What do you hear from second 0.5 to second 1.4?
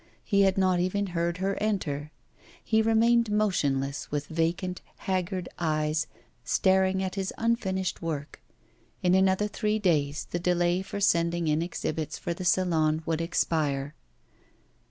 not even heard